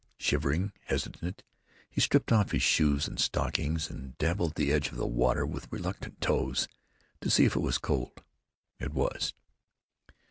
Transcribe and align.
Shivering, 0.17 0.71
hesitant, 0.85 1.43
he 1.87 2.01
stripped 2.01 2.31
off 2.31 2.53
his 2.53 2.63
shoes 2.63 3.07
and 3.07 3.19
stockings 3.19 3.87
and 3.91 4.17
dabbled 4.17 4.55
the 4.55 4.71
edge 4.73 4.89
of 4.89 4.97
the 4.97 5.05
water 5.05 5.45
with 5.45 5.71
reluctant 5.71 6.19
toes, 6.19 6.67
to 7.19 7.29
see 7.29 7.45
if 7.45 7.55
it 7.55 7.59
was 7.59 7.77
cold. 7.77 8.23
It 8.79 8.93
was. 8.93 9.35